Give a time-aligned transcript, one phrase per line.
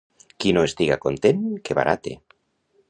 [0.43, 2.17] Qui no estiga content, que barate.